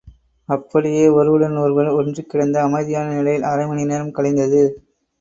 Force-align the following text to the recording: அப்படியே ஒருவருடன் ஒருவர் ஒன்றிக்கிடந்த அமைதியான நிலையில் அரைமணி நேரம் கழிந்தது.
அப்படியே 0.49 1.03
ஒருவருடன் 1.09 1.57
ஒருவர் 1.57 1.91
ஒன்றிக்கிடந்த 1.91 2.59
அமைதியான 2.61 3.13
நிலையில் 3.13 3.49
அரைமணி 3.51 3.85
நேரம் 3.85 4.11
கழிந்தது. 4.11 4.63